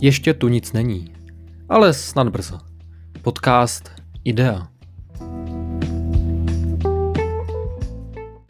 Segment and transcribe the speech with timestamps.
[0.00, 1.12] Ještě tu nic není,
[1.68, 2.58] ale snad brzo.
[3.22, 3.90] Podcast
[4.24, 4.68] Idea.